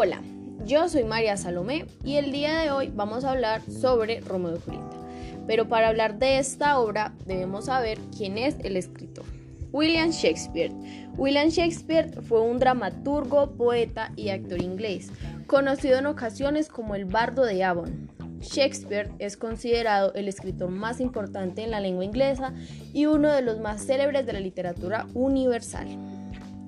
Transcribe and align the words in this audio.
Hola, 0.00 0.22
yo 0.64 0.88
soy 0.88 1.02
María 1.02 1.36
Salomé 1.36 1.86
y 2.04 2.18
el 2.18 2.30
día 2.30 2.56
de 2.60 2.70
hoy 2.70 2.92
vamos 2.94 3.24
a 3.24 3.32
hablar 3.32 3.62
sobre 3.62 4.20
Romeo 4.20 4.54
y 4.54 4.60
Julieta. 4.60 4.96
Pero 5.44 5.68
para 5.68 5.88
hablar 5.88 6.20
de 6.20 6.38
esta 6.38 6.78
obra 6.78 7.14
debemos 7.26 7.64
saber 7.64 7.98
quién 8.16 8.38
es 8.38 8.54
el 8.62 8.76
escritor. 8.76 9.24
William 9.72 10.10
Shakespeare. 10.10 10.72
William 11.16 11.48
Shakespeare 11.48 12.12
fue 12.22 12.42
un 12.42 12.60
dramaturgo, 12.60 13.50
poeta 13.56 14.12
y 14.14 14.28
actor 14.28 14.62
inglés, 14.62 15.10
conocido 15.48 15.98
en 15.98 16.06
ocasiones 16.06 16.68
como 16.68 16.94
el 16.94 17.04
Bardo 17.04 17.44
de 17.44 17.64
Avon. 17.64 18.08
Shakespeare 18.40 19.10
es 19.18 19.36
considerado 19.36 20.14
el 20.14 20.28
escritor 20.28 20.70
más 20.70 21.00
importante 21.00 21.64
en 21.64 21.72
la 21.72 21.80
lengua 21.80 22.04
inglesa 22.04 22.54
y 22.92 23.06
uno 23.06 23.32
de 23.32 23.42
los 23.42 23.58
más 23.58 23.84
célebres 23.84 24.26
de 24.26 24.32
la 24.32 24.38
literatura 24.38 25.08
universal. 25.14 25.88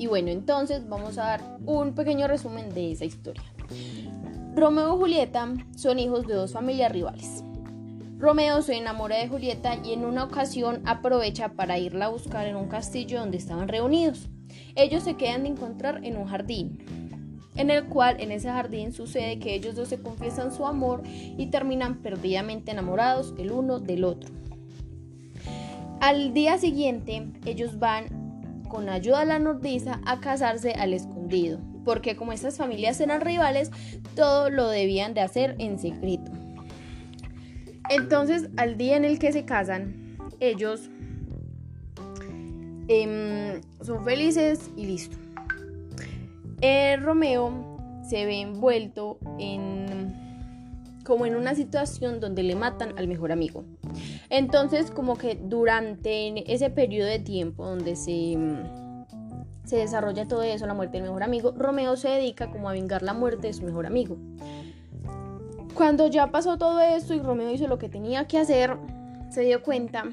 Y 0.00 0.06
bueno, 0.06 0.30
entonces 0.30 0.88
vamos 0.88 1.18
a 1.18 1.24
dar 1.24 1.58
un 1.66 1.94
pequeño 1.94 2.26
resumen 2.26 2.72
de 2.72 2.90
esa 2.90 3.04
historia. 3.04 3.42
Romeo 4.56 4.96
y 4.96 4.98
Julieta 4.98 5.52
son 5.76 5.98
hijos 5.98 6.26
de 6.26 6.32
dos 6.32 6.54
familias 6.54 6.90
rivales. 6.90 7.44
Romeo 8.18 8.62
se 8.62 8.78
enamora 8.78 9.18
de 9.18 9.28
Julieta 9.28 9.76
y 9.84 9.92
en 9.92 10.06
una 10.06 10.24
ocasión 10.24 10.80
aprovecha 10.86 11.50
para 11.50 11.78
irla 11.78 12.06
a 12.06 12.08
buscar 12.08 12.46
en 12.46 12.56
un 12.56 12.68
castillo 12.68 13.20
donde 13.20 13.36
estaban 13.36 13.68
reunidos. 13.68 14.30
Ellos 14.74 15.02
se 15.02 15.16
quedan 15.18 15.42
de 15.42 15.50
encontrar 15.50 16.02
en 16.02 16.16
un 16.16 16.28
jardín 16.28 16.78
en 17.56 17.68
el 17.68 17.84
cual 17.84 18.16
en 18.20 18.32
ese 18.32 18.48
jardín 18.48 18.94
sucede 18.94 19.38
que 19.38 19.54
ellos 19.54 19.74
dos 19.74 19.88
se 19.88 20.00
confiesan 20.00 20.50
su 20.50 20.64
amor 20.64 21.02
y 21.04 21.48
terminan 21.48 21.96
perdidamente 21.96 22.70
enamorados 22.70 23.34
el 23.36 23.52
uno 23.52 23.80
del 23.80 24.04
otro. 24.04 24.30
Al 26.00 26.32
día 26.32 26.56
siguiente, 26.56 27.28
ellos 27.44 27.78
van 27.78 28.19
con 28.70 28.88
ayuda 28.88 29.20
de 29.20 29.26
la 29.26 29.38
nodriza 29.38 30.00
a 30.06 30.20
casarse 30.20 30.72
al 30.72 30.94
escondido, 30.94 31.60
porque 31.84 32.16
como 32.16 32.32
estas 32.32 32.56
familias 32.56 32.98
eran 33.00 33.20
rivales, 33.20 33.70
todo 34.14 34.48
lo 34.48 34.68
debían 34.68 35.12
de 35.12 35.20
hacer 35.20 35.56
en 35.58 35.78
secreto. 35.78 36.30
Entonces, 37.90 38.48
al 38.56 38.78
día 38.78 38.96
en 38.96 39.04
el 39.04 39.18
que 39.18 39.32
se 39.32 39.44
casan, 39.44 40.16
ellos 40.38 40.88
em, 42.88 43.60
son 43.82 44.04
felices 44.04 44.70
y 44.76 44.86
listo. 44.86 45.18
Eh, 46.62 46.96
Romeo 46.96 47.76
se 48.08 48.24
ve 48.24 48.40
envuelto 48.40 49.18
en 49.38 50.14
como 51.04 51.26
en 51.26 51.34
una 51.34 51.56
situación 51.56 52.20
donde 52.20 52.44
le 52.44 52.54
matan 52.54 52.96
al 52.96 53.08
mejor 53.08 53.32
amigo. 53.32 53.64
Entonces, 54.30 54.90
como 54.90 55.16
que 55.16 55.34
durante 55.34 56.52
ese 56.52 56.70
periodo 56.70 57.08
de 57.08 57.18
tiempo 57.18 57.66
donde 57.66 57.96
se, 57.96 58.38
se 59.64 59.76
desarrolla 59.76 60.26
todo 60.26 60.42
eso, 60.42 60.66
la 60.66 60.74
muerte 60.74 60.98
del 60.98 61.02
mejor 61.02 61.22
amigo, 61.22 61.52
Romeo 61.56 61.96
se 61.96 62.08
dedica 62.08 62.50
como 62.50 62.68
a 62.68 62.72
vengar 62.72 63.02
la 63.02 63.12
muerte 63.12 63.48
de 63.48 63.52
su 63.52 63.64
mejor 63.64 63.86
amigo. 63.86 64.16
Cuando 65.74 66.06
ya 66.06 66.30
pasó 66.30 66.58
todo 66.58 66.80
esto 66.80 67.14
y 67.14 67.20
Romeo 67.20 67.50
hizo 67.50 67.66
lo 67.66 67.78
que 67.78 67.88
tenía 67.88 68.26
que 68.26 68.38
hacer, 68.38 68.76
se 69.30 69.42
dio 69.42 69.62
cuenta 69.62 70.04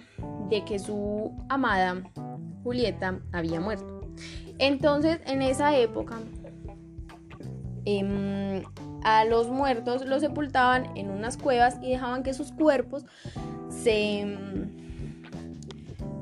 de 0.49 0.63
que 0.65 0.79
su 0.79 1.31
amada 1.49 2.03
Julieta 2.63 3.19
había 3.31 3.59
muerto. 3.59 4.01
Entonces, 4.59 5.19
en 5.25 5.41
esa 5.41 5.77
época, 5.77 6.19
Em, 7.89 8.63
a 9.05 9.23
los 9.23 9.47
muertos 9.47 10.05
los 10.05 10.19
sepultaban 10.19 10.97
en 10.97 11.09
unas 11.09 11.37
cuevas 11.37 11.77
y 11.81 11.91
dejaban 11.91 12.21
que 12.21 12.33
sus 12.33 12.51
cuerpos 12.51 13.05
se 13.83 14.19
em, 14.19 14.77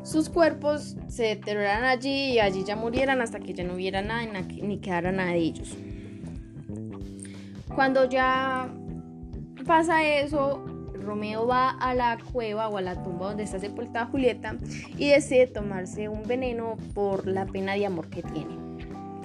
sus 0.03 0.29
cuerpos 0.29 0.95
se 1.07 1.23
deterioraran 1.23 1.83
allí 1.85 2.33
y 2.33 2.39
allí 2.39 2.63
ya 2.63 2.75
murieran 2.75 3.21
hasta 3.21 3.39
que 3.39 3.53
ya 3.53 3.63
no 3.63 3.73
hubiera 3.73 4.01
nada 4.01 4.25
ni 4.61 4.77
quedara 4.77 5.11
nada 5.11 5.31
de 5.31 5.39
ellos. 5.39 5.75
Cuando 7.73 8.07
ya 8.07 8.69
pasa 9.65 10.03
eso, 10.03 10.63
Romeo 10.93 11.47
va 11.47 11.71
a 11.71 11.93
la 11.95 12.17
cueva 12.31 12.69
o 12.69 12.77
a 12.77 12.81
la 12.81 13.03
tumba 13.03 13.27
donde 13.27 13.43
está 13.43 13.59
sepultada 13.59 14.05
Julieta 14.05 14.55
y 14.97 15.09
decide 15.09 15.47
tomarse 15.47 16.07
un 16.07 16.23
veneno 16.23 16.77
por 16.93 17.27
la 17.27 17.45
pena 17.45 17.73
de 17.73 17.85
amor 17.85 18.09
que 18.09 18.21
tiene 18.21 18.65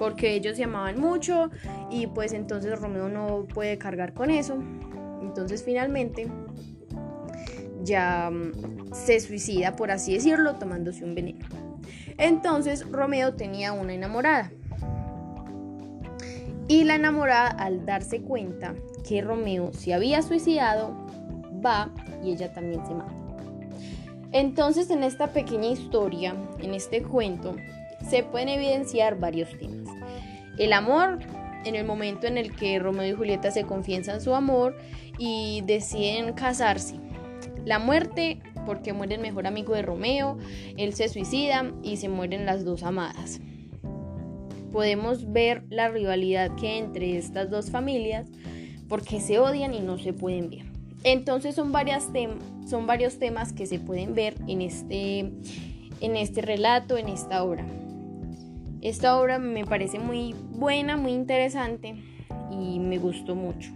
porque 0.01 0.33
ellos 0.33 0.57
se 0.57 0.63
amaban 0.63 0.99
mucho 0.99 1.51
y 1.91 2.07
pues 2.07 2.33
entonces 2.33 2.79
Romeo 2.79 3.07
no 3.07 3.45
puede 3.45 3.77
cargar 3.77 4.15
con 4.15 4.31
eso. 4.31 4.57
Entonces 5.21 5.63
finalmente 5.63 6.27
ya 7.83 8.29
mm, 8.29 8.93
se 8.93 9.19
suicida, 9.19 9.75
por 9.75 9.91
así 9.91 10.13
decirlo, 10.13 10.55
tomándose 10.55 11.03
un 11.03 11.15
veneno. 11.15 11.45
Entonces 12.17 12.89
Romeo 12.89 13.33
tenía 13.35 13.73
una 13.73 13.93
enamorada. 13.93 14.51
Y 16.67 16.83
la 16.83 16.95
enamorada 16.95 17.49
al 17.49 17.85
darse 17.85 18.21
cuenta 18.21 18.75
que 19.07 19.21
Romeo 19.21 19.73
se 19.73 19.93
había 19.93 20.21
suicidado, 20.21 20.95
va 21.65 21.89
y 22.23 22.31
ella 22.31 22.53
también 22.53 22.85
se 22.85 22.93
mata. 22.93 23.13
Entonces 24.31 24.89
en 24.89 25.03
esta 25.03 25.33
pequeña 25.33 25.67
historia, 25.67 26.35
en 26.59 26.73
este 26.73 27.03
cuento, 27.03 27.55
se 28.09 28.23
pueden 28.23 28.49
evidenciar 28.49 29.19
varios 29.19 29.49
temas. 29.57 29.93
El 30.57 30.73
amor, 30.73 31.19
en 31.65 31.75
el 31.75 31.85
momento 31.85 32.27
en 32.27 32.37
el 32.37 32.55
que 32.55 32.79
Romeo 32.79 33.07
y 33.07 33.13
Julieta 33.13 33.51
se 33.51 33.63
confiesan 33.63 34.21
su 34.21 34.33
amor 34.33 34.77
y 35.17 35.61
deciden 35.65 36.33
casarse. 36.33 36.95
La 37.65 37.79
muerte, 37.79 38.41
porque 38.65 38.93
muere 38.93 39.15
el 39.15 39.21
mejor 39.21 39.47
amigo 39.47 39.73
de 39.73 39.81
Romeo, 39.81 40.37
él 40.77 40.93
se 40.93 41.09
suicida 41.09 41.71
y 41.83 41.97
se 41.97 42.09
mueren 42.09 42.45
las 42.45 42.65
dos 42.65 42.83
amadas. 42.83 43.39
Podemos 44.71 45.31
ver 45.31 45.63
la 45.69 45.89
rivalidad 45.89 46.55
que 46.55 46.69
hay 46.69 46.77
entre 46.79 47.17
estas 47.17 47.49
dos 47.49 47.71
familias 47.71 48.27
porque 48.87 49.19
se 49.19 49.39
odian 49.39 49.73
y 49.73 49.79
no 49.79 49.97
se 49.97 50.13
pueden 50.13 50.49
ver. 50.49 50.65
Entonces 51.03 51.55
son, 51.55 51.71
son 52.67 52.87
varios 52.87 53.19
temas 53.19 53.53
que 53.53 53.65
se 53.65 53.79
pueden 53.79 54.13
ver 54.13 54.35
en 54.47 54.61
este, 54.61 55.19
en 55.19 56.15
este 56.15 56.41
relato, 56.41 56.97
en 56.97 57.09
esta 57.09 57.43
obra. 57.43 57.65
Esta 58.81 59.19
obra 59.19 59.39
me 59.39 59.65
parece 59.65 59.99
muy 59.99 60.33
buena, 60.51 60.97
muy 60.97 61.11
interesante 61.11 61.95
y 62.51 62.79
me 62.79 62.97
gustó 62.97 63.35
mucho. 63.35 63.71